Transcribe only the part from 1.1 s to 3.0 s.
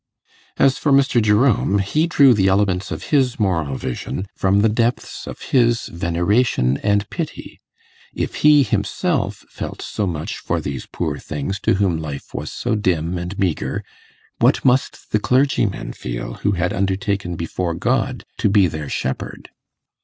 Jerome, he drew the elements